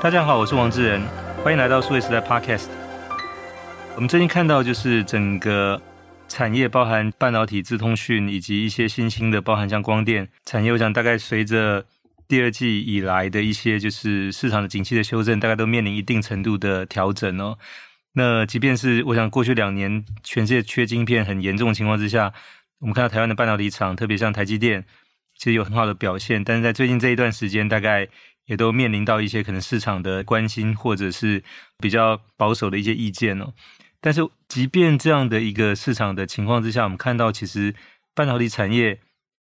[0.00, 1.02] 大家好，我是王志仁，
[1.42, 2.68] 欢迎来到数位时代 Podcast。
[3.96, 5.82] 我们最近看到就是整个
[6.28, 11.84] 产业，包含半导体、资通讯以及一些新兴的，包含像光电产业，我想大概随着
[12.28, 17.58] 第二季以来的一些就是市场的景气的修正，大概都面临一定程度的调整哦。
[18.12, 22.32] 那即便是我想过去两年全世界缺晶片很严重的情况之下，
[22.78, 24.84] 我们看到台湾的半导体厂，特别像台积电，
[25.36, 28.06] 其实有很好的表现，但是在最近这一段时间，大概。
[28.48, 31.44] 也都面临到一些可能市场的关心，或者是
[31.78, 33.52] 比较保守的一些意见哦。
[34.00, 37.74] 但是，即便这样的一个市场的情况之下，我们看到其实
[38.14, 39.00] 半导体产业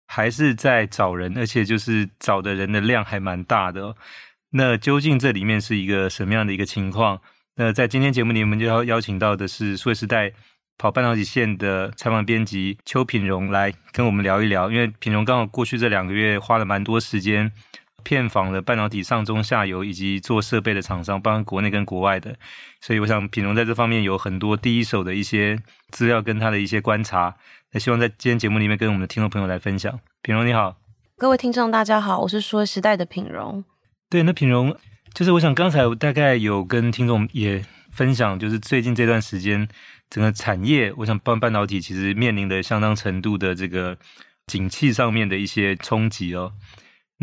[0.07, 3.95] 还是在找人，而且就是找的人的量还蛮大的哦。
[4.51, 7.21] 那究竟这里面是一个什么样的一个情况？
[7.55, 10.31] 那在今天节目里，我们就要邀请到的是数位时代
[10.77, 17.51] 跑半导体线的采访编辑邱品荣来跟我们聊一聊，因为品荣刚好过去这两个月花了蛮多时间。
[18.03, 22.35] 遍访了半导体上中下游以及做设备的厂商，包括国内跟国外的，
[22.81, 25.57] 所以我想品荣在这方面有很多第一手的一些
[25.89, 27.35] 资料跟他的一些观察，
[27.71, 29.99] 那希望在今天节目里面跟我们的听众朋友来分享。
[30.21, 30.77] 品荣你好，
[31.17, 33.63] 各位听众大家好，我是说时代的品荣。
[34.09, 34.75] 对，那品荣
[35.13, 39.67] 就是我想刚才我大概有跟听众也分享，就是最近这段时间
[40.09, 43.97] 整个产业，我想半半导体其实面临的相当程度的这个
[44.47, 46.53] 景气上面的一些冲击哦。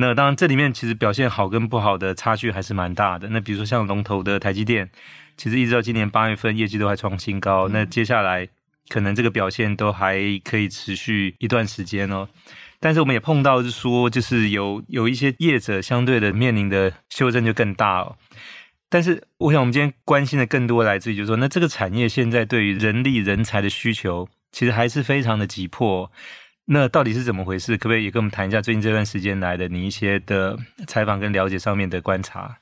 [0.01, 3.29] 那当然，这里面其实表现好跟不好的差距还是蛮大的。
[3.31, 4.89] 那比如说像龙头的台积电，
[5.37, 7.67] 其实一直到今年八月份业绩都还创新高。
[7.67, 8.47] 那接下来
[8.89, 12.29] 可能这个表现都还可以持续一段时间哦。
[12.79, 18.15] 但是我们也碰到是说，就是有有一些业者相对的面临的修正就更大哦。
[18.89, 26.13] 但是我想我们今天关心的更多来自于就是说，那这个产业现在对于人力人才的需求其实还是非常的急迫。
[26.71, 27.79] 那到底是怎么回事？
[27.79, 30.55] 可不可以也跟我们谈一下最近这段时间来的你一些的
[30.87, 32.59] 采访跟了解上面的观察？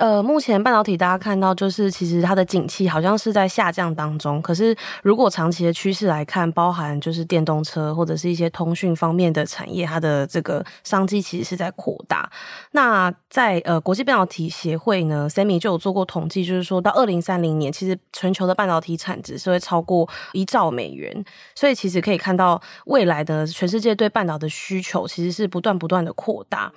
[0.00, 4.40] 呃，目前半导体大家看到就是，其实它的景气好像是在下降当中。
[4.40, 12.32] 可是如果长期的趋势来看，包含就是电动车或者是一些通讯方面的产业，它的这个商机其实是在扩大。
[12.70, 21.22] 那在呃国际半导体协会呢，SEMI 就有做过统计，就是说到二零三零年，其实全球的半导体产值是会超过一兆美元。
[21.54, 26.72] 所以其实可以看到未来的全世界对半导的需求其实是不断不断的扩大。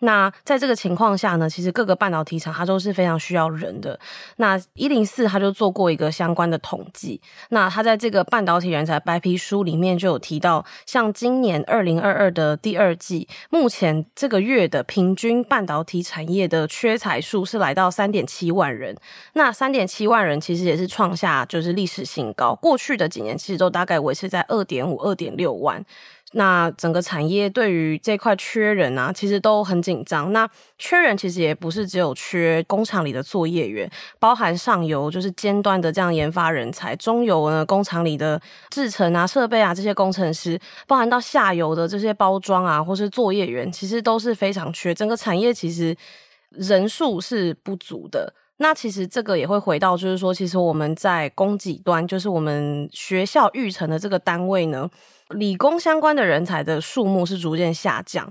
[0.00, 3.98] 那在这个情况下呢，其实各个半导体厂它都是非常需要人的。
[4.36, 7.20] 那一零四它就做过一个相关的统计，
[7.50, 18.96] 那它在这个半导体人才白皮书里面就有提到，像今年二零二二的第二季，目前这个月的平均半导体产业的缺才数是来到三点七万人。
[19.32, 25.84] 那三点七万人其实也是创下就是历史新高，过去的几年其实都大概维持在二点五、二点六万。
[26.32, 30.30] 那整个产业对于这块缺人啊，其实都很紧张。
[30.30, 30.46] 那
[30.76, 44.94] 缺人其实也不是只有缺工厂里的作业员，包含上游就是尖端的这样研发人才，中游呢工厂里的制程啊、设备啊这些工程师，包含到下游的这些包装啊或是作业员，其实都是非常缺。
[44.94, 45.96] 整个产业其实
[46.50, 48.34] 人数是不足的。
[48.58, 54.90] 那其实这个也会回到，就是说，其实我们在供给端，就是我们学校育成的这个单位呢。
[55.34, 58.30] 理工相关的人才的数目是逐渐下降，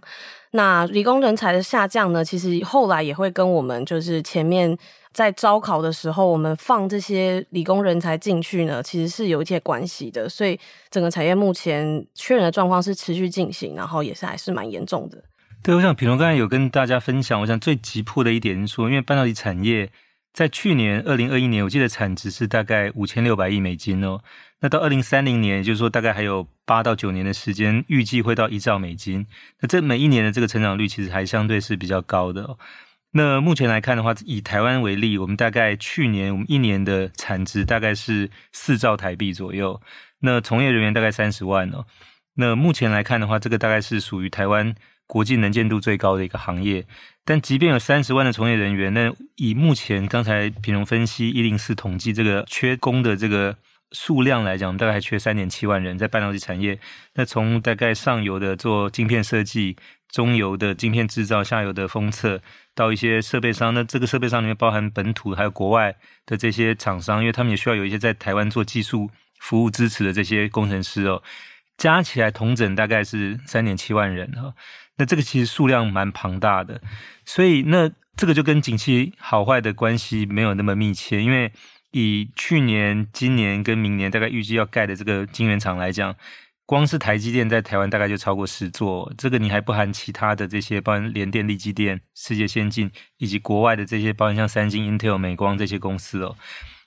[0.52, 4.75] 那理工人才的下降呢，其实后来也会跟我们就是前面
[5.13, 10.28] 在招考的时候，我们放这些理工人才进去呢，其实是有一些关系的。
[10.28, 10.59] 所以
[10.90, 15.24] 整个产业目前缺人的状况是持续进行，然后也是还是蛮严重的。
[15.64, 19.90] 对，我想品龙刚才有跟大家分享，我想最急迫的一点是说，因为半导体产业
[20.37, 24.21] 在去年二零二一年，我记得产值是大概五千六百亿美金哦。
[24.59, 29.25] 那到二零三零年，也就是说大概还有八到九年的时间，预计会到一兆美金。
[29.61, 32.59] 那这每一年的这个成长率其实还相对是比较高的哦。
[33.13, 39.81] 那目前来看的话，以台湾为例，我们大概去年我们一年的产值大概是四兆台币左右。
[40.19, 41.87] 那从业人员大概三十万哦。
[42.35, 44.75] 那目前来看的话，这个大概是属于台湾
[45.07, 46.85] 国际能见度最高的一个行业。
[47.26, 53.58] 但即便有三十万的从业人员，那以目前刚才平荣分析一零四统计这个缺工的这个。
[53.93, 56.78] 数量来讲，大概还缺三点七万人在半导体产业。
[57.14, 59.78] 那从大概上游的做晶片设计，
[60.11, 62.41] 中游的晶片制造，下游的封测，
[62.76, 63.73] 到一些设备商。
[63.73, 65.96] 那这个设备商里面包含本土还有国外
[66.26, 69.09] 的这些厂商，因为他们也需要有一些在台湾做技术
[69.40, 71.23] 服务支持的这些工程师哦。
[71.78, 74.53] 加起来同整大概是三点七万人哈。
[74.97, 76.82] 那这个其实数量蛮庞大的，
[77.26, 81.52] 所以那这个就跟景气好坏的关系没有那么密切，因为。
[81.91, 86.14] 以去年、今年跟明年大概预计要盖的这个晶圆厂来讲，
[86.66, 96.35] 光是台积电在台湾大概就超过十座，这个你还不含其他的这些，包含联电、力积电、世界先进以及国外的这些，包含像三星、Intel、美光这些公司哦。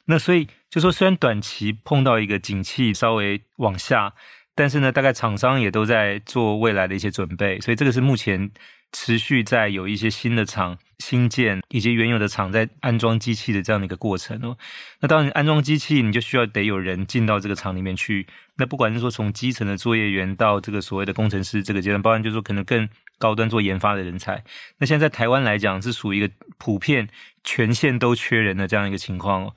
[0.04, 4.12] 那所以就说，虽然短期碰到一个景气稍微往下，
[4.54, 8.50] 但是呢，大概厂商也都在做未来的一些准备，所以这个是目前
[8.92, 14.56] 持续在有一些新的厂新建，以及原有的厂在安装机器的这样的一个过程哦。
[15.00, 18.26] 那当然，安装机器你就需要得有人进到这个厂里面去。
[18.56, 22.86] 那不管是说从基层的作业员到这个所谓的工程师这个阶段，包含就是说可能更
[23.18, 24.42] 高端做研发的人才。
[24.78, 27.08] 那现在台湾来讲，是属于一个普遍
[27.44, 29.54] 全线都缺人的这样一个情况哦。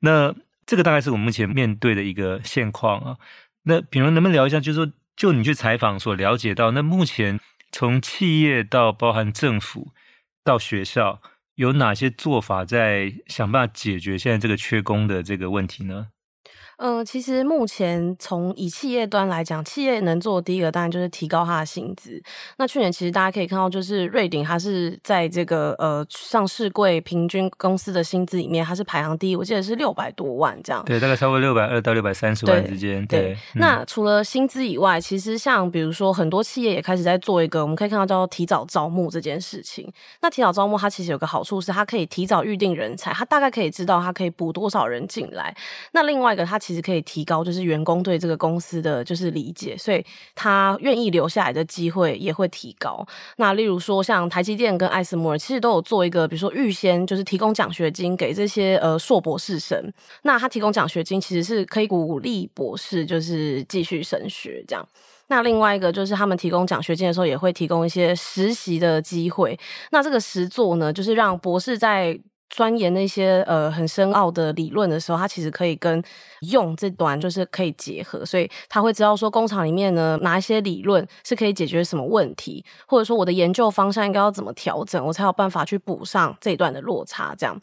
[0.00, 0.34] 那
[0.66, 3.16] 这个大概是我目前面对的一个现况啊。
[3.64, 7.38] 那品如能不能聊一下，就是说就你去采访所了解到，那目前
[7.70, 9.92] 从企业到包含政府
[10.42, 11.20] 到学校，
[11.54, 16.08] 有哪些做法在想办法解决现在这个缺工的这个问题呢？
[16.78, 22.20] 嗯、呃，其实目前从以企业端来讲，企业能做的第一个当然就是提高它的薪资。
[22.56, 30.82] 那去年其实大家可以看到，就是瑞鼎它是在这个呃上市柜平均公司的薪资里面，它是排行第一，我记得是六百多万这样。
[30.84, 33.06] 对，大概超过六百二到六百三十万之间。
[33.06, 39.88] 对，对嗯、那除了薪资以外，其实像比如说很多企业也开始在做一个，我们可以看到叫做提早招募这件事情。
[40.22, 45.54] 那提早招募它其实有个好处是，它可以提早预定人才，它大概可以知道它可以补多少人进来。
[45.92, 46.61] 那另外一个它。
[46.62, 50.04] 其实可以提高，就是员工对这个公司的就是理解，所以
[50.36, 53.04] 他愿意留下来的机会也会提高。
[53.38, 59.92] 那例如说，像台积电跟艾斯摩尔，其实都有做一个，比如说预先就是提供奖学金给这些呃硕博士生。
[60.22, 64.88] 那他提供奖学金其实是可以鼓励博士就是继续升学这样。
[65.28, 69.58] 那另外一个就是他们提供奖学金的时候，也会提供一些实习的机会。
[69.90, 72.18] 那这个实作呢，就是让博士在
[72.52, 76.02] 钻研那些呃很深奥的理论的时候，他其实可以跟
[76.50, 87.58] 用这段就是可以结合，所以他会知道说工厂里面呢哪一些理论是可以解决什么问题，或者说我的研究方向应该要怎么调整，我才有办法去补上这一段的落差，这样。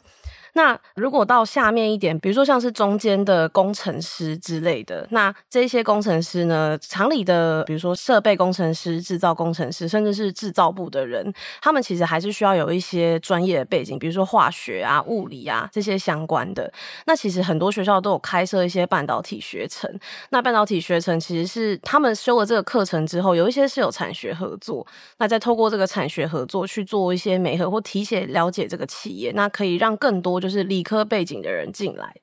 [0.54, 11.32] 那如果到下面一点，比如说像是中间的工程师之类的，那这些工程师呢，厂里的比如说设备工程师、制造工程师，甚至是制造部的人，
[11.62, 16.72] 他们其实还是需要有一些专业的背景，比如说化学啊、物理啊这些相关的。
[17.06, 19.88] 那其实很多学校都有开设一些半导体学程。
[20.30, 24.84] 那半导体学程其实是他们修了这个课程之后，有一些是有产学合作，
[25.18, 30.39] 那再透过这个产学合作去做一些媒合或提前了解这个企业，那可以让更多。
[30.40, 32.16] 就是理科背景的人进来。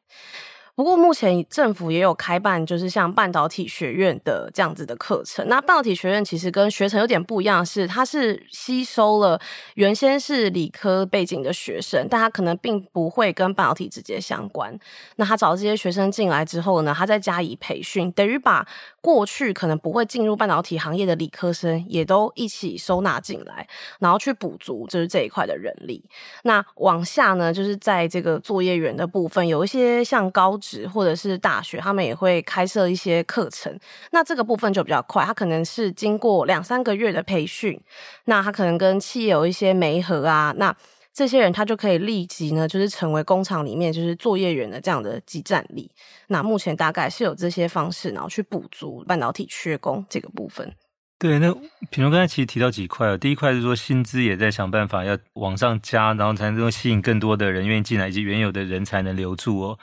[0.75, 5.43] 不过目前政府也有开办，就是像半导体学院的这样子的课程。
[5.47, 9.41] 那半导体学院其实跟学程有点不一样是，它是吸收了
[9.73, 14.77] 原先是理科背景的学生，但他可能并不会跟半导体直接相关。
[15.15, 18.63] 那他找这些学生进来之后呢，他再加以培训，等于把
[19.07, 23.65] 过去可能不会进入半导体行业的理科生也都一起收纳进来，
[23.99, 26.03] 然后去补足就是这一块的人力。
[26.43, 30.85] 那往下呢，就是在这个作业员的部分，有一些像高职。
[30.97, 33.77] 或者是大学，他们也会开设一些课程。
[34.11, 37.79] 那这个部分就比较快，他可能是经过两三个月的培训，
[38.25, 40.75] 那他可能跟企业有一些媒合啊，那
[41.17, 45.89] 这些人他就可以立即呢，就是成为工厂里面就是作业员的这样的即战力。
[46.27, 50.71] 那目前大概是有这些方式，然后去补足半导体缺工这个部分。
[51.17, 51.51] 对，那
[51.89, 59.79] 品如刚才其实提到几块哦，第一块是说薪资也在想办法要往上加，然后才能够吸引更多的人愿意进来，以及原有的人才能留住哦。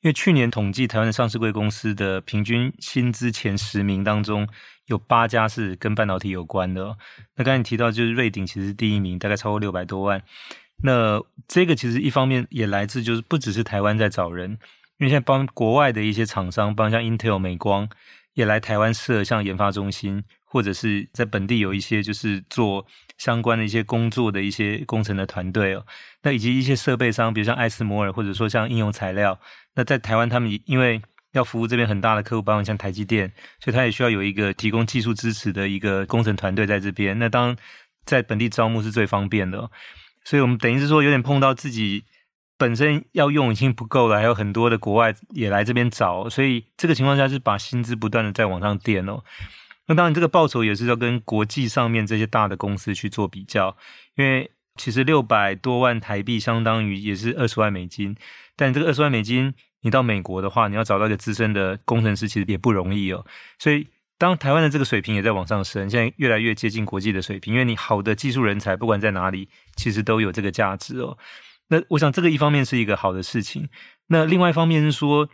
[0.00, 4.48] 因为去年统计台湾的上市贵公司的平均薪资前十名当中，
[4.86, 6.96] 有八家是跟半导体有关的哦。
[7.36, 10.22] 那刚才你提到就是瑞鼎其实是第一名，大概超过六百多万。
[10.82, 14.50] 那这个其实一方面也来自就是不只是台湾在找人，
[14.98, 17.88] 因为现在帮国外的一些厂商，帮像 Intel、美光
[18.34, 25.84] 也来台湾设像研发中心，或者是在本地有一些就是做相关的一些工作的一些工程的团队哦。
[26.22, 29.38] 那以及一些设备商，比如像艾斯摩尔，或者说像应用材料。
[29.74, 37.18] 那在台湾，他们因为要服务这边很大的客户，包括像台积电，所以他也需要有一个提供技术支持的一个工程团队在这边。
[37.18, 37.56] 那当
[38.04, 39.70] 在本地招募是最方便的，
[40.28, 42.04] 所以我们等于是说有点碰到自己
[42.58, 49.24] 本身要用已经不够了，还有很多的国外也来这边找，所以这个情况下是把薪资不断的在往上垫哦。
[49.86, 53.74] 那当然这个报酬也是要跟国际上面这些大的公司去做比较，
[54.16, 58.14] 因为其实六百多万台币相当于也是二十万美金，
[58.54, 59.54] 但这个二十万美金。
[59.82, 63.24] 你到美国的话，你要找到一个资深的工程师，其实也不容易哦。
[63.60, 63.86] 所以，
[64.18, 67.54] 当台湾的这个水平也在往上升，现在越来越接近国际的水平。
[67.54, 71.16] 因为你好的技术人才，不管在哪里，其实都有这个价值哦。
[71.68, 73.68] 那我想，这个一方面是一个好的事情。
[74.08, 75.28] 那另外一方面是说，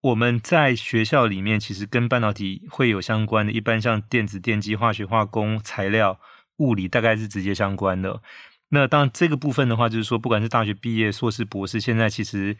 [0.00, 6.18] 我们在学校里面其实跟半导体会有相关的，一般像电子、电机、化学、化工、材料、
[6.56, 8.20] 物理，大概是直接相关的。
[8.74, 12.56] 那当然，这个部分的话，就是说，不管是大学毕业、硕士、博士，现在其实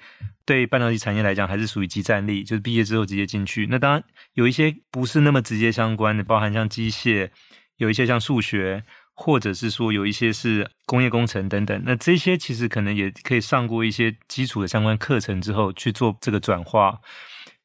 [0.46, 3.66] 对半导体产业来讲，还是属于即战力，就是毕业之后直接进去。
[3.68, 4.04] 那当然
[4.34, 7.30] 有一些不是那么直接相关的，包含像机械，
[7.78, 11.82] 有一些像数学，或者是说有一些是工业工程等等。
[11.84, 17.00] 那这些其实可能也可以上过一些基础的相关课程之后去做这个转化。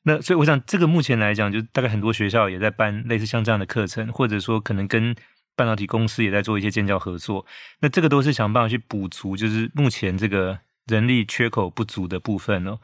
[0.04, 5.16] 那所以我想，这个目前来讲，就大概很多学校也在办类似像这样的课程，或者说可能跟。
[5.60, 7.46] 半导体公司也在做一些建教合作，
[7.82, 12.80] 那这个都是想办法去补足，就是目前这个人力缺口不足的部分哦。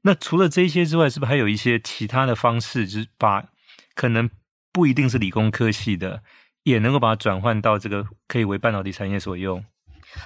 [0.00, 3.44] 那除了这些之外，是不是还有一些其他的方式，就是把
[3.94, 4.30] 可能
[4.72, 6.22] 不一定是理工科系的，
[6.62, 9.62] 也能够把它转换到这个可以为半导体产业所用？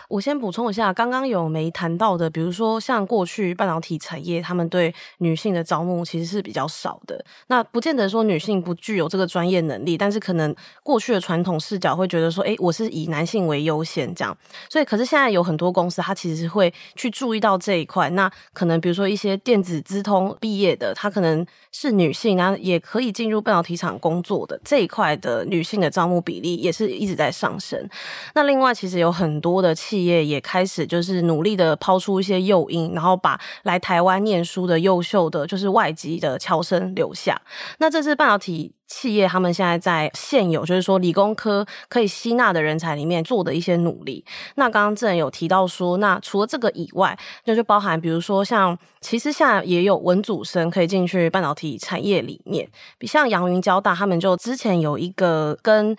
[0.09, 7.25] 我先补充一下，刚刚有没谈到的，比如说像过去半导体产业，他们对女性的招募其实是比较少的。
[7.49, 14.37] 那不见得说女性不具有这个专业能力，但是可能过去的传统视角会觉得说，诶，我是以男性为优先这样。
[14.69, 18.09] 所以，可是现在有很多公司，它其实会去注意到这一块。
[18.11, 27.89] 那可能比如说一些电子资通毕业的，她可能是女性，然后也可以进入半导体厂工作的这一块的女性的招募比例也是一直在上升。
[28.35, 29.75] 那另外，其实有很多的。
[29.81, 37.41] 企业也开始就是努力的抛出一些诱因，然后把来台湾念书的优秀的就是外籍的侨生留下。
[37.79, 44.23] 那这是半导体企业他们现在在现有就是说理工科可以吸纳的人才里面做的一些努力。
[44.57, 52.69] 那刚刚正有提到说，那除了这个以外，那就包含比如说像其实现在也有文组生可以进去半导体产业里面，
[52.99, 55.97] 比像阳云交大他们就之前有一个跟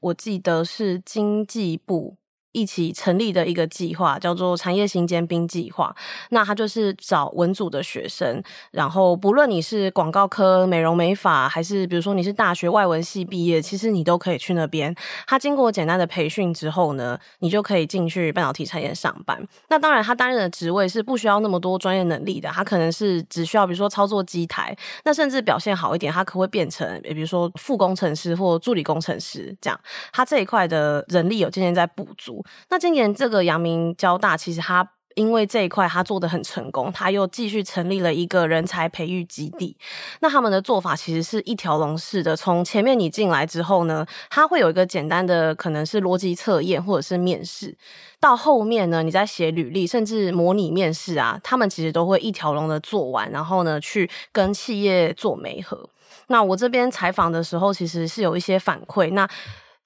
[0.00, 2.16] 我记得是经济部。
[2.52, 5.94] 一起成立的一个计划叫做产业型尖兵计划，
[6.30, 8.42] 那他就是找文组的学生，
[8.72, 14.94] 然后不论你是广告科、美容美发，还是比如说你是大学外文系毕业，其实你都可以去那边。
[15.26, 19.40] 他经过简单的培训之后呢，你就可以进去半导体产业上班。
[19.68, 29.80] 那当然，他担任的职位是不需要那么多专业能力的，他可能是只需要比如说操作机台，那甚至表现好一点，他可会变成比如说副工程师或助理工程师这样。
[30.12, 32.39] 他这一块的人力有渐渐在补足。
[32.68, 39.76] 那今年这个阳明交大，其实他因为这一块他做的很成功，他又继续成立了一个人才培育基地。
[40.20, 47.76] 那他们的做法其实是一条龙式的，从前面你进来之后呢，他会有一个简单的可能是逻辑测验或者是面试，
[48.20, 55.90] 到后面呢，你在写履历，甚至模拟面试啊，他们其实都会一条龙的做完，然后呢去跟企业做媒合。
[56.28, 59.10] 那我这边采访的时候，其实是有一些反馈。
[59.10, 59.28] 那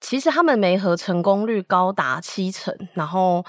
[0.06, 3.42] 其实他们媒合成功率高达七成，然后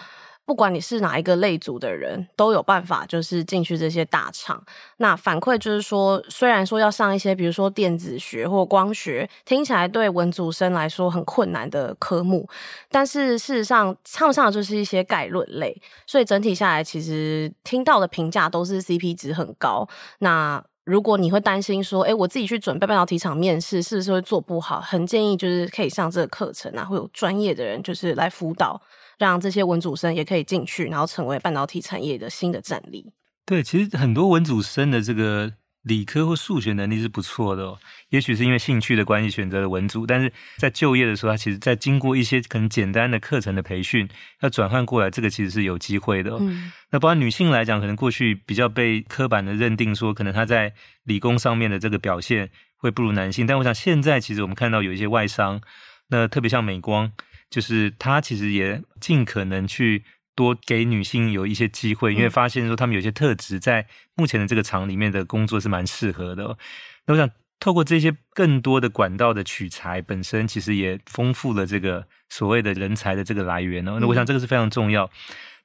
[0.46, 4.64] 不管你是哪一个类组的人，都有办法就是进去这些大厂。
[4.98, 12.48] 那反馈就是说，虽然说要上一些比如说电子学或光学，听起来对文组生来说很困难的科目，
[12.90, 19.86] 但是事实上他们上就是一些概论类，所以整体下来其实听到的评价都是 CP 值很高。
[20.20, 24.80] 那如果你会担心说，哎，我自己去准备半导体厂面试，是不是会做不好？
[24.80, 28.80] 很建议就是可以上这个课程啊，会有专业的人就是来辅导，
[29.18, 33.12] 让这些文组生也可以进去，然后成为半导体产业的新的战力。
[33.46, 35.54] 对，其实很多文组生的这个。
[35.86, 44.10] 理科或数学能力是不错的哦，也许是因为兴趣的关系选择了文组，但是在就业的时候，他其实在经过一些可能简单的课程的培训，
[44.42, 46.38] 要转换过来，这个其实是有机会的哦。
[46.42, 46.72] 嗯。
[46.90, 50.74] 那包括女性来讲，可能过去比较被刻板的认定说，可能她在
[51.04, 55.62] 理工上面的这个表现会不如男性，但我想现在其实我们看到有一些外商，
[56.10, 57.12] 那特别像美光，
[57.50, 60.04] 就是他其实也尽可能去。
[60.36, 66.58] 多给女性有一些机会，因为发现说她们有些特质在目前的这个厂里面的工作是蛮适合的哦。
[67.06, 73.98] 那我想透过这些更多的管道的取材，本身其实也丰富了这个所谓的人才的这个来源哦。
[74.00, 75.10] 那我想这个是非常重要。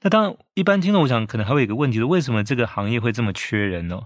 [0.02, 4.02] 那当然，一般听众我想可能还会有一个问题是，为什么这个行业会这么缺人呢？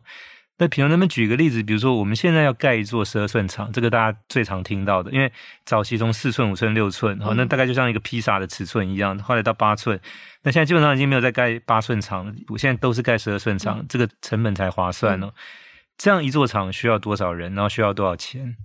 [0.56, 1.62] 那比如能不能举个例子？
[1.62, 5.32] 比如说我们现在要盖一座十二寸厂，这个大家最常听到的，因为
[5.64, 9.98] 早期从四寸、五寸、六寸，好，那大概就像一个披萨的尺寸一样，后来到八寸，
[10.42, 15.32] 那现在基本上已经没有再盖八寸厂了，我现在都是盖十二寸厂，嗯，这个成本才划算哦。
[15.98, 17.54] 这样一座厂需要多少人？
[17.54, 18.56] 然后需要多少钱？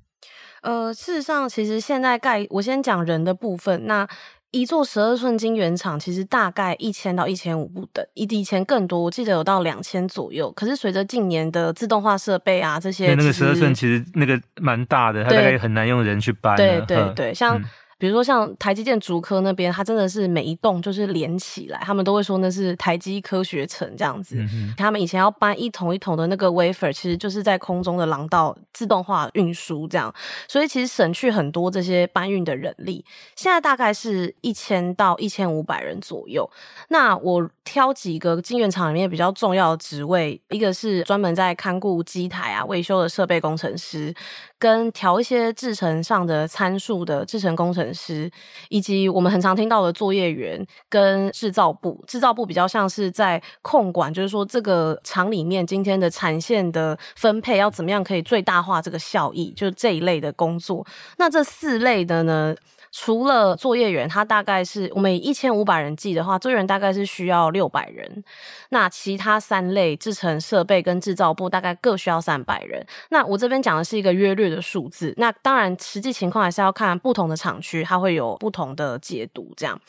[0.62, 4.08] 呃，事实上，其实现在盖，我先讲人的部分，那。
[4.52, 10.52] 一座十二寸晶圆厂其实大概一千到一千五不等，以以前更多，我记得有到两千左右。
[10.54, 16.56] 可是随着近年的自动化设备啊这些，那个十二寸其实那个蛮大的，它大概很难用人去搬。
[16.56, 17.62] 对对对，像
[18.00, 24.38] 比如说像台积电竹科那边，它真的是每一栋就是连起来，他们都会说那是台积科学城这样子。
[24.38, 30.12] 嗯、他们以前要搬一桶一桶的那个 wafer，其实就是在空中的廊道自动化运输这样，
[30.48, 33.04] 所以其实省去很多这些搬运的人力。
[33.36, 36.50] 现在大概是一千到一千五百人左右。
[36.88, 44.12] 那我挑几个晶圆厂里面比较重要的职位，一个是专门在看顾机台啊维修的设备工程师，
[44.58, 48.28] 跟调一些制程上的参数的制程工程师，
[48.70, 52.04] 以及我们很常听到的作业员跟制造部。
[52.08, 60.84] 制造部比较像是在控管，就是说这个厂里面今天的产线的分配要怎么样可以最大化这个效益，就是这一类的工作。
[61.20, 62.56] 那这四类的呢？
[62.92, 68.24] 除了作业员，他大概是我们一千五百人计的话，作业员大概是需要六百人。
[68.70, 72.86] 那其他三类制成设备跟制造部大概各需要三百人。
[73.10, 75.14] 那我这边讲的是一个约略的数字。
[75.18, 79.54] 那当然实际情况还是要看不同的厂区，它会有不同的解读。
[79.56, 79.80] 这样，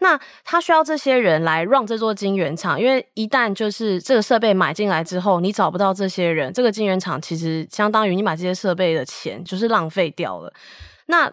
[0.00, 10.52] 那他需要这些人来 run 这座晶圆厂，因为一旦就是这个设备买进来之后，你找不到这些人，这个晶圆厂其实相当于你买这些设备的钱就是浪费掉了。
[11.06, 11.30] 那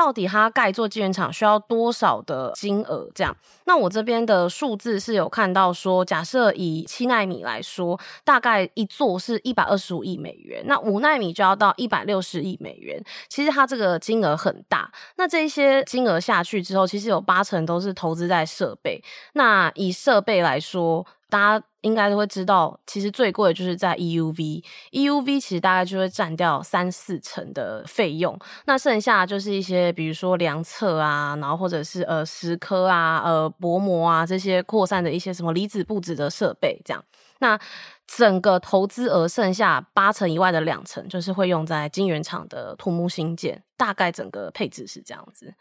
[0.00, 3.06] 到底它盖一座晶圆厂需要多少的金额？
[3.14, 12.98] 这样，那我这边的数字是有看到说，假设以七奈米来说，大概一座是一百二十五亿美元，那五奈米就要到一百六十亿美元。
[13.28, 14.90] 其实它这个金额很大。
[15.16, 19.04] 那这些金额下去之后，其实有八成都是投资在设备。
[19.34, 37.02] 那以设备来说，大家应该都会知道，其实最贵的就是在 EUV，EUV 其实大概就会占掉三四成的费用，那剩下就是一些比如说量测啊，然后或者是呃蚀刻啊、呃薄膜啊这些扩散的一些什么离子布置的设备这样。
[37.38, 37.58] 那
[38.06, 45.54] 整个投资额剩下八成以外的两成，就是会用在晶圆厂的土木兴建，大概整个配置是这样子。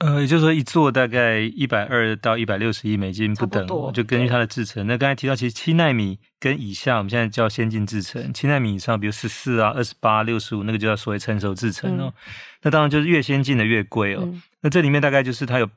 [0.00, 4.86] 呃，也就是说，一座大概一百二到一百六十亿美金不等，不就根据它的制程。
[4.86, 12.04] 那刚才提到，其实七纳米跟以下，我们现在叫先进制程；七纳米以上，比如十四啊、二十八、六十五，那个就叫所谓成熟制程哦。
[12.06, 14.22] 嗯、那当然就是越先进的越贵哦。
[14.22, 15.68] 嗯、那这里面大概就是它有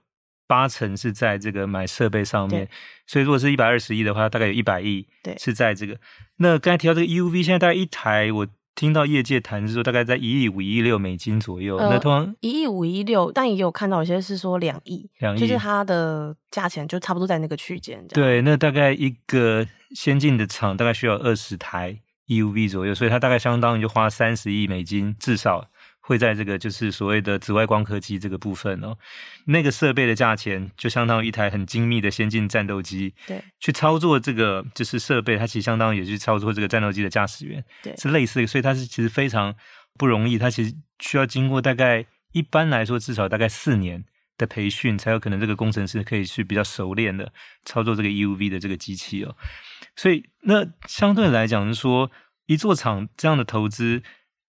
[0.47, 2.69] 八成是在这个买设备上面，
[3.05, 5.05] 所以如果是一百二十亿的话，大概有一百亿
[5.37, 5.97] 是在这个。
[6.37, 8.47] 那刚才提到这个 EUV，现在大概一台我。
[8.75, 18.05] 听到业界谈是说大概在一亿五、一亿六美金左右，呃、那通常一亿五、一亿六，但也有看到有些是说两亿，两亿就是它的价钱就差不多在那个区间。
[18.07, 25.69] 对，那大概一个先进的厂大概需要二十台 EUV 左右，所以它大概相当于就花三十亿美金至少。
[26.05, 28.97] 会在这个就是所谓的紫外光刻机这个部分哦，
[29.45, 39.55] 那个设备的价钱就相当于一台很精密的先进战斗机，对，去操作这个就是设备，它其实相当于也去操作这个战斗机的驾驶员，对，是类似的，所以它是其实非常
[39.97, 44.03] 不容易，它其实需要经过大概一般来说至少大概四年
[44.37, 47.31] 的培训，才有可能这个工程师可以去比较熟练的
[47.63, 49.33] 操作这个 EUV 的这个机器哦，
[49.95, 52.11] 所以那相对来讲是说
[52.47, 54.03] 一座厂这样的投资。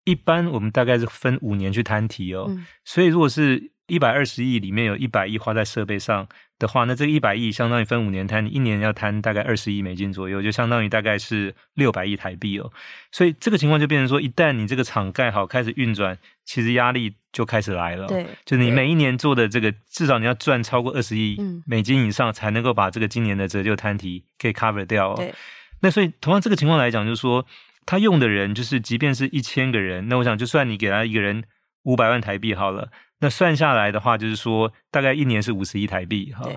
[0.04, 6.26] 一般我们大概是分五年去摊提哦，嗯、所以如果是一百二十亿里面有一百亿花在设备上
[6.58, 12.72] 的话，那这个一百亿相当于分五年摊，你一年要摊大概二十亿美金左右，就相当于大概是六百亿台币哦。
[13.12, 18.06] 所以这个情况就变成说，一旦你这个厂盖好开始运转，其实压力就开始来了。
[18.06, 21.36] 对，就你每一年做的这个，至少你要赚超过二十亿
[21.66, 25.14] 美金以上，才能够把这个今年的折旧摊提可以 cover 掉哦。
[25.16, 25.34] 对，
[25.80, 27.46] 那所以同样这个情况来讲，就是说。
[27.86, 31.44] 他用的人就是，即便是一千个人，那我想就算你给他一个人
[31.82, 36.48] 五百万台币好了，那算下来的话，就是说大概一年是五十亿台币哈。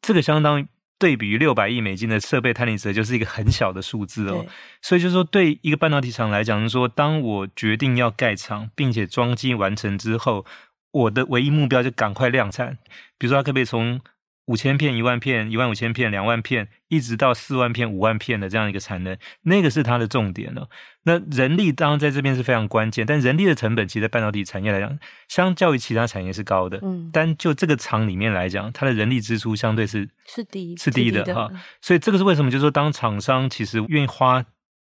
[0.00, 0.66] 这个相当于
[0.98, 4.44] 对比于六百亿美金的设备摊提折，就是一个很小的数字哦。
[4.80, 10.44] 所以就是说，对一个半导体厂来讲，就是说，当我决定要盖厂，并且装机完成之后，
[10.90, 12.78] 我的唯一目标就赶快量产。
[13.18, 14.00] 比如说，他可不可以从
[14.46, 20.68] 五千片、一万片、一万五千片、两万片，一直到四万片、五万片的这样一个产能，那个是它的重点哦。
[21.04, 26.80] 那人力当然在这边是非常关键，但人力的成本，其实在半导体产业来讲，相较于其他产业是高的。
[26.82, 31.48] 嗯，但就这个厂里面来讲，它的人力支出相对是是低，是低的哈。
[31.80, 32.50] 所以这个是为什么？
[32.50, 34.44] 就是说，当厂商其实愿意花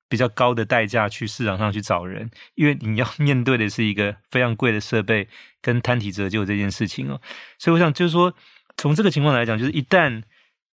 [0.09, 5.29] 比较高的代价去市场上去找人，因为你要 面对的是一个非常贵的设备
[5.63, 7.21] 跟摊体折旧这件事情哦。
[7.59, 8.35] 所以我想就是说。
[8.77, 10.23] 从这个情况来讲，就是一旦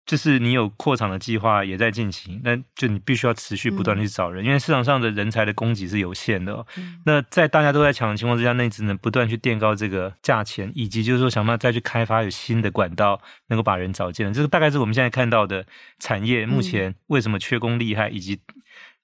[0.06, 6.66] 就是你有扩厂的计划也在进行，那就你必须要持续不断的去找人，嗯、因为市场上的人才的供给是有限的、哦。
[6.78, 14.32] 嗯、那在大家都在抢的情况之下，那你只能不断去垫高这个价钱，以及就是说想办法再去开发有新的管道能够把人找进来。
[14.32, 15.64] 这个大概是我们现在看到的
[15.98, 18.40] 产业目前为什么缺工厉害，以及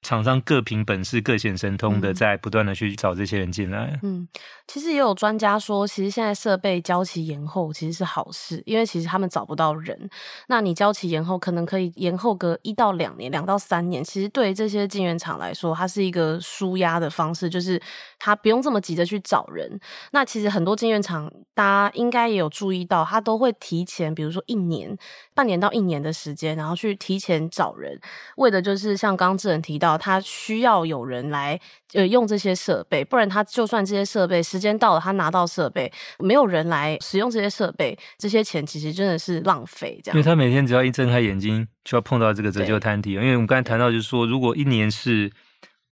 [0.02, 3.98] 厂商各凭本事、各显神通的，在不断的去找这些人进来。
[4.04, 4.28] 嗯，
[4.68, 10.08] 其实也有专家说，其实现在设备交期延后其实是好事，因为其实他们找不到人。
[10.46, 14.04] 那你交期延后，可能可以延后个一到两年、两到三年。
[14.04, 17.80] 其实对于这些晶圆厂来说，它是一个舒压的方式，就是
[18.16, 19.80] 他不用这么急着去找人。
[20.12, 24.96] 那其实很多晶圆厂，大家应该也有注意到，他都会提前，比如说一年、
[25.34, 27.98] 半年到一年的时间，然后去提前找人，
[28.36, 29.85] 为的就是像刚刚智仁提到。
[29.94, 31.60] 他需要有人来
[31.92, 40.00] 呃用这些设备，不然他就算这些设备时间到了，他拿到设备，没有人来使用这些设备，这些钱其实真的是浪费。
[40.02, 43.12] 这样，因为他每天只要一睁开眼睛，就要碰到这个折旧摊体。
[43.12, 45.30] 因为我们刚才谈到，就是说，如果一年是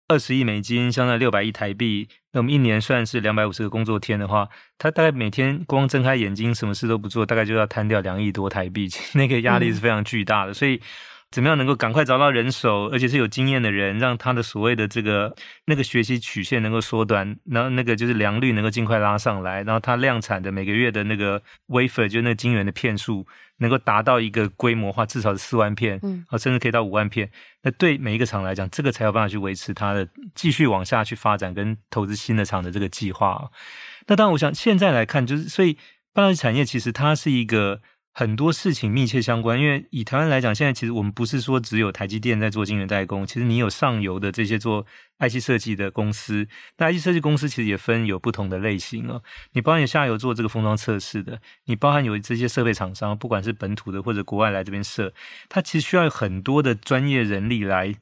[0.09, 10.81] 二十亿美金，相当于六百亿台币，那我们一年算是两百五十个工作天的话，他大概每天光睁开眼睛，什么事都不做，大概就要摊掉两亿多台币，那个压力是非常巨大的，嗯、所以。
[11.35, 27.29] 怎么样能够赶快找到人手，而且是有经验的人，让他的所谓的这个那个学习曲线能够缩短，然后那个就是良率能够尽快拉上来，然后他量产的每个月的那个 wafer 就那个晶圆的片数能够达到一个规模化，至少是四万片，嗯，甚至可以到五万片。
[27.63, 33.51] 那对每一个厂来讲，这个才有办法去维持它的继续往下去发展跟投资新的厂的这个计划。
[34.07, 35.77] 那当然，我想现在来看，就是所以
[36.13, 37.81] 半导体产业其实它是一个。
[38.17, 44.87] 很多事情密切相关，因为以台湾来讲，现在其实我们不是说只有台积电在做晶圆代工，其实你有上游的这些做
[45.19, 46.47] IC 设计的公司，
[46.79, 49.21] 那 IC 设计公司其实也分有不同的类型哦。
[49.55, 55.13] 你包含有下游做这个封装测试的，你包含有这些设备厂商，不管是本土的或者国外来这边设，
[55.49, 57.93] 它其实需要很多的专业人力来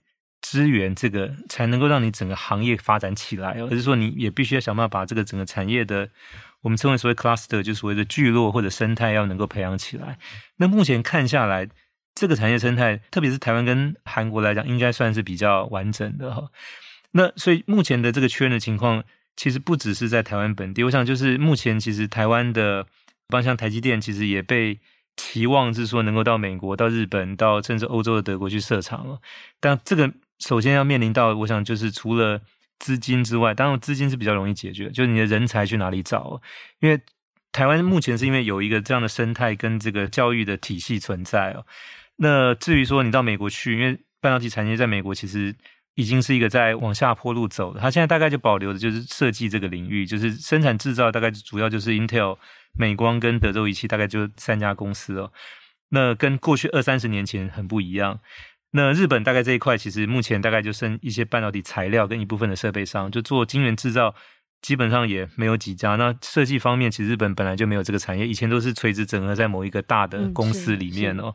[0.43, 3.71] 支援这个，才能够让你整个行业发展起来而。
[3.71, 6.11] 是说你也必须要想办法把这个整个产业的。
[6.63, 10.19] 我们称为所谓 cluster，就是所谓的聚落或者生态，要能够培养起来。
[10.57, 11.69] 那目前看下来，
[12.15, 16.49] 这个产业生态，特别是台湾跟韩国来讲，应该算是比较完整的哈。
[17.13, 19.05] 那所以目前的这个缺人的情况，
[19.37, 20.85] 其实不只是在台湾本地。
[20.85, 22.85] 我想就是目前其实台湾的，
[23.29, 24.79] 包括像台积电，其实也被
[25.17, 29.19] 期望是说能够到美国、到日本、到甚至欧洲的德国去设厂了。
[29.61, 32.41] 但这个首先要面临到，我想就是除了
[32.83, 36.43] 资金之外，当然资金是比较容易解决，就是你的人才去哪里找？
[36.81, 37.01] 因为
[37.53, 41.65] 台湾目前是因为有一个这样的生态跟这个教育的体系存在哦。
[42.17, 45.55] 那至于说你到美国去，因为半导体产业在美国其实
[45.95, 52.37] 已经是一个在往下坡路走的，它现在大概就保留的就是设计这个领域，就是生产制造大概主要就是 Intel、
[52.77, 55.31] 美光跟德州仪器，大概就三家公司哦。
[55.91, 58.19] 那跟过去二三十年前很不一样。
[58.75, 64.15] 那日本大概这一块，其实目前大概就剩一些半导体材料跟一部分的设备商，就做晶圆制造，
[64.63, 65.97] 基本上也没有几家。
[65.97, 71.35] 那设计方面，其实日本本来就没有这个产业，以前都是垂直整合在某一个大的公司里面哦。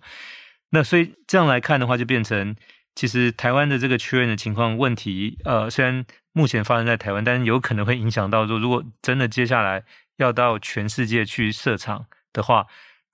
[0.72, 2.56] 那所以这样来看的话，就变成
[2.96, 9.84] 其实台湾的这个缺人的情况问题，呃，虽然目前发生在台湾，但是有可能会影响到说，如果真的接下来
[10.16, 12.66] 要到全世界去设厂的话。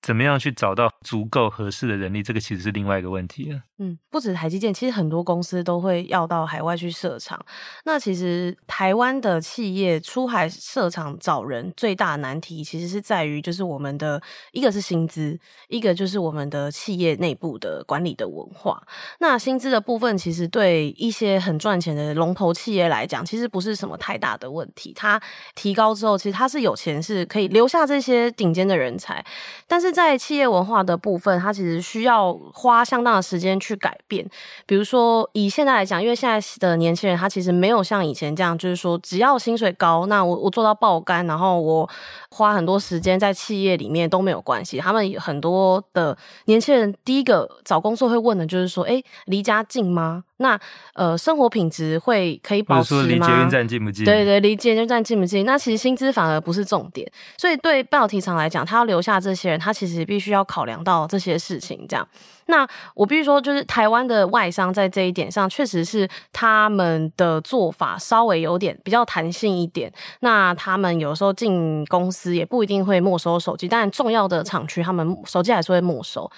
[0.04, 2.22] 怎么样去找到足够合适的人力？
[2.22, 3.62] 这个其实是另外一个问题了。
[3.80, 7.44] 嗯，不止台积电，其实很多公司都会要到海外去设厂。
[7.86, 15.40] 那其实台湾的企业出海设厂找人最大的难题，其实是在于就是我们的一个是薪资，
[15.70, 18.82] 一个就是我们的企业内部的管理的文化。
[19.20, 24.94] 那薪资的部分，其实对一些很赚钱的龙头企业来讲，其实不是什么太大的问题。
[24.94, 25.22] 它
[25.56, 29.26] 提高之后，其实它是有钱，是可以留下这些顶尖的人才，
[29.66, 29.93] 但是。
[29.94, 34.28] 在企业文化的部分，它其实需要花相当的时间去改变。
[34.66, 41.90] 比如说，以现在来讲，因为现在的年轻人，他其实没有像以前这样，就是说只要薪水高，那我我做到爆肝，然后我
[42.34, 44.80] 花很多时间在企业里面都没有关系。
[44.80, 50.60] 他们很多的年轻人，第一个找工作会问的就是说：“诶，离家近吗？”那
[50.96, 53.04] 呃，生活品质会可以保持吗？
[53.04, 54.04] 离捷运站近不近？
[54.04, 55.46] 对对，离捷运站近不近？
[55.46, 57.10] 那其实薪资反而不是重点。
[57.38, 61.86] 所以对半导体厂来讲，他要留下这些人，他其实必须要考量到这些事情。
[61.88, 62.06] 这样，
[62.48, 69.92] 那我必须说，就是台湾的外商在这一点上，确实是他们的做法稍微有点比较弹性一点。
[70.20, 76.30] 那他们有时候进公司也不一定会没收手机，但重要的厂区，他们手机还是会没收。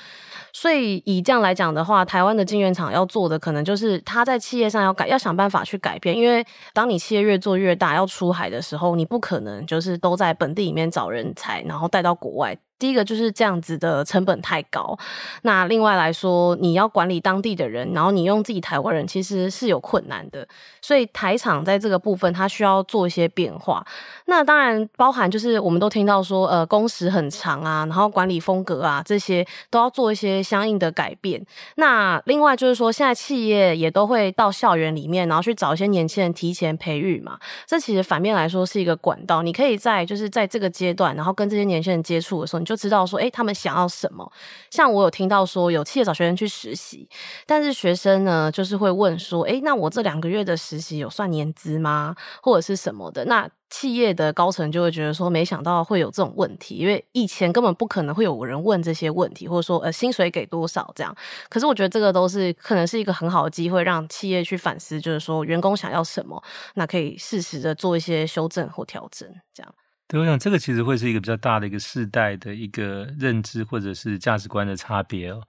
[0.54, 6.16] 所以以这样来讲的话，台湾的晶圆厂要做的可能就是他在企业上要改，要想办法去改变。
[6.16, 14.98] 因为当你企业越做越大，要出海的时候，你不可能就是都在本地里面找人才，然后带到国外第一个就是这样子的成本太高，
[15.44, 20.46] 那另外来说，你要管理当地的人，然后你用自己台湾人，其实是有困难的。
[20.82, 23.86] 所以台厂在这个部分，它需要做一些变化。
[24.26, 31.42] 那当然包含就是我们都听到说，呃，工时很长啊，然后管理风格啊这些都要做一些相应的改变。
[31.76, 37.40] 那另外就是说，现在企业也都会到校园里面，然后去找一些年轻人提前培育嘛。
[37.66, 42.65] 这其实反面来说是一个管道，你可以在就是在这个阶段，然后跟这些年轻人接触的时候。
[42.66, 44.30] 就知道说，诶，他们想要什么？
[44.72, 47.08] 像我有听到说，有企业找学生去实习，
[47.46, 52.16] 但是学生呢，就是会问说，诶，那我这两个月的实习有算年资吗？
[52.42, 53.24] 或者是什么的？
[53.26, 61.14] 那企业的高层就会觉得说，没想到会有这种问题，因为以前根本不可能会有人问这些问题，或者说，呃，薪水给多少这样。
[61.50, 66.42] 可是我觉得这个都是可能是一个很好的机会，让企业去反思，就是说员工想要什么，
[66.76, 69.76] 那可以适时的做一些修正或调整，这样。
[70.08, 75.42] 对，我想这个其实会是一个比较大的一个世代的一个认知或者是价值观的差别哦。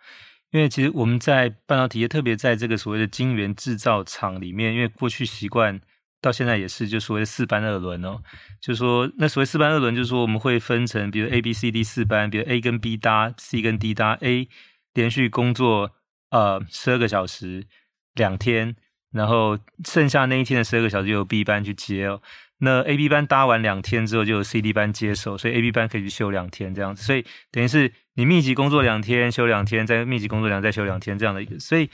[0.50, 5.78] 因为其实我们在半导体业，特别在这个所谓的晶圆制造厂里面，因为过去习惯
[6.22, 8.18] 到现在也是就所谓的四班二轮哦，
[8.60, 14.48] 就是说那所谓四班二轮，就是说我们会分成比如 A、B、C、D 四班，比如 A 跟 B 搭，C 跟 D 搭，A
[14.94, 15.90] 连续工作
[16.30, 17.66] 呃十二个小时
[18.14, 18.74] 两天，
[19.10, 22.22] 然后剩下那一天的十二个小时由 B 班去接哦。
[22.58, 31.90] 那 A、B 班搭完两天之后，就有 C、D 班接手，所以 A、B 班可以去休两天这样子，所以等于是你密集工作两天，休两天，再密集工作两，再休两天这样的一个，所以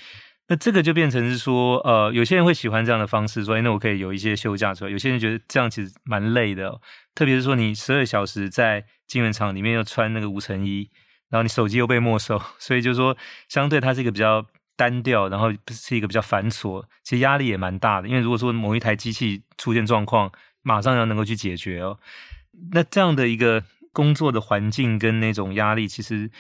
[0.49, 6.81] 那这个就变成是说，呃，有些人会喜欢这样的方式，所以那我可以有一些休假出来，有些人觉得这样其实蛮累的，
[7.15, 10.89] 特别是说你十二小时在晶圆厂里面又穿那个无尘衣，
[11.31, 13.17] 然后你手机又被没收，所以就是说
[13.49, 14.45] 相对它是一个比较
[14.77, 20.31] 单调，然后是一个比较繁琐，其实压力也蛮大的，因为如果说某一台机器出现状况，
[20.63, 21.99] 马上要能够去解决哦，
[22.71, 26.31] 那这样的一个工作的环境跟那种压力，其实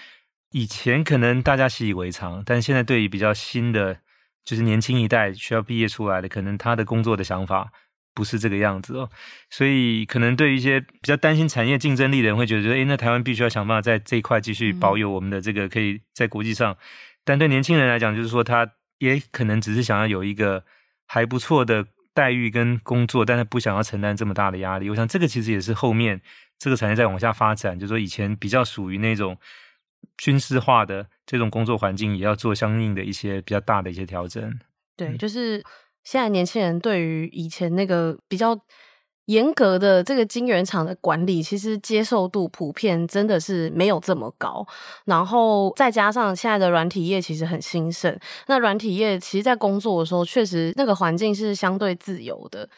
[0.52, 3.98] 以前可能大家习以为常，但现在对于比较新的，
[4.44, 7.72] 就是年轻一代需要毕业出来的，可能他的工作的想法
[8.14, 9.10] 不是这个样子哦，
[9.50, 16.76] 所以可能对于一些比较担心产业竞争力的人，会觉得说，诶，那台湾必须要想办法在这一块继续保有我们的这个可以在国际上，
[17.24, 20.64] 但对年轻人来讲，就是说他也可能只是想要有一个
[21.06, 21.86] 还不错的。
[22.14, 24.88] 待遇跟工作，但是不想要承担这么大的压力。
[24.90, 26.20] 我想这个其实也是后面
[26.58, 29.36] 这个产业在往下发展，就是说以前比较属于那种
[30.16, 34.58] 军事化的这种工作环境，也要做相应的一些比较大的一些调整。
[34.96, 35.62] 对，就是
[36.04, 38.58] 现在年轻人对于以前那个比较。
[39.26, 44.66] 严格的这个晶圆厂的管理，其实接受度普遍真的是没有这么高。
[45.04, 52.68] 然后再加上现在的软体业其实很兴盛，那软体业其实，在工作的时候，确实那个环境是相对自由的。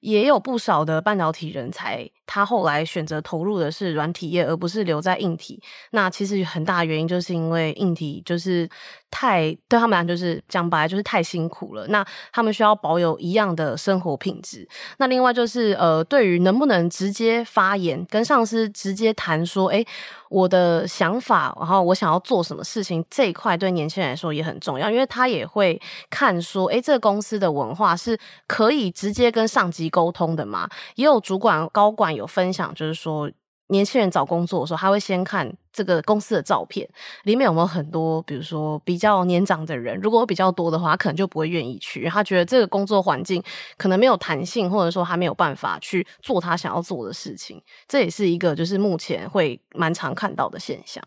[0.00, 5.62] 也有不少的半导体人才，他后来选择投入的是软体业，而不是留在硬体。
[5.92, 8.68] 那其实很大原因就是因为硬体就是
[9.14, 11.86] 太对他们来就是讲白就是太辛苦了。
[11.86, 14.68] 那他们需要保有一样的生活品质。
[14.98, 19.86] 那另外就是呃，对于能不能直接发言，跟上司直接谈说，诶
[20.28, 30.68] 我的想法，然后我想要做什么事情，这一块对年轻人来说也很重要，因为他也会看说，诶，这个公司的文化是可以直接跟上级沟通的嘛？
[30.96, 33.30] 也有主管、高管有分享，就是说。
[33.68, 36.88] 年轻人找工作的时候，他会先看这个公司的照片，
[37.22, 39.98] 里面有没有很多，比如说比较年长的人。
[40.00, 42.04] 如果比较多的话，他可能就不会愿意去。
[42.06, 43.42] 他觉得这个工作环境
[43.78, 47.60] 可能没有弹性，或者说他没有办法去做他想要做的事情。
[47.88, 51.02] 这也是一个就是目前会蛮常看到的现象。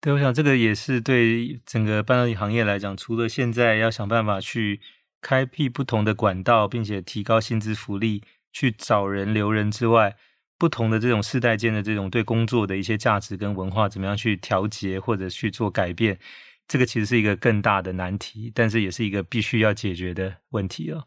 [0.00, 4.80] 对，我想这个也是对整个半导体行业来讲，除了现在要想办法去
[5.20, 10.16] 开辟不同的管道，并且提高薪资福利，去找人留人之外。
[10.60, 16.18] 不同的这种世代间的这种对工作的一些价值跟文化，怎么样去调节或者去做改变，
[16.68, 21.04] 这个其实是一个更大的难题，但是也是一个必须要解决的问题哦。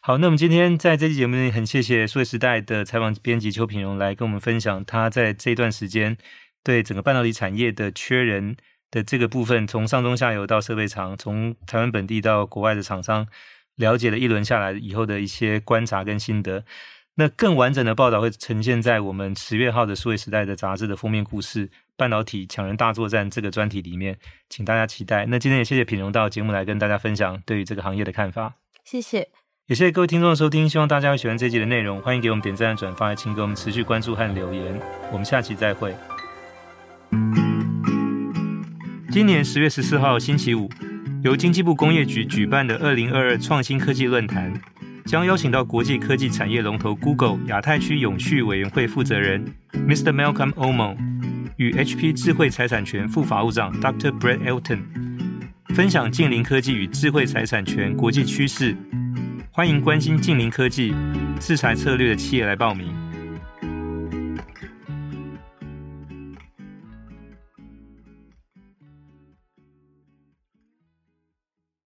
[0.00, 6.16] 好，那我们今天在这期节目里，很谢谢数位时代的采访编辑邱品荣来跟我们分享他在这段时间
[6.62, 8.56] 对整个半导体产业的缺人
[8.92, 13.26] 的这个部分，从上中下游到设备厂，从台湾本地到国外的厂商，
[13.74, 16.64] 了解了一轮下来以后的一些观察跟心得。
[17.14, 24.16] 那更完整的报道会呈现在我们十月号的数位时代的杂志的封面故事《半导体抢人大作战》这个专题里面，
[24.48, 25.26] 请大家期待。
[25.26, 28.54] 那今天也谢谢品荣到节目来跟大家分享对于这个行业的看法。
[28.82, 29.28] 谢谢，
[29.66, 32.00] 也谢谢各位听众的收听，希望大家会喜欢这集的内容。
[32.00, 34.80] 欢迎给我们点赞、转发，请给我们持续关注和留言。
[35.12, 35.94] 我们下期再会。
[39.10, 40.66] 今年十月十四号星期五，
[41.22, 44.58] 由经济部工业局举办的二零二二创新科技论坛。
[45.04, 50.12] 将邀请到国际科技产业龙头 Google 亚太区永续委员会负责人 Mr.
[50.12, 50.96] Malcolm Omo，
[51.56, 54.16] 与 HP 智慧财产权副法务长 Dr.
[54.18, 54.80] Brett Elton
[55.74, 58.76] 分享近邻科技与智慧财产权国际趋势。
[59.50, 60.94] 欢迎关心近邻科技
[61.38, 63.01] 制裁策略的企业来报名。